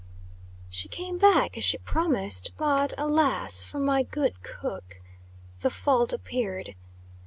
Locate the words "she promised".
1.63-2.53